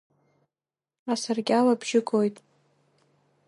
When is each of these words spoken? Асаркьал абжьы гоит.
Асаркьал 1.11 1.67
абжьы 1.73 1.99
гоит. 2.07 2.37